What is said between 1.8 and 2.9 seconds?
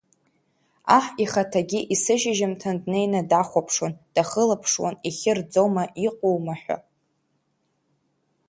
есышьыжьымҭан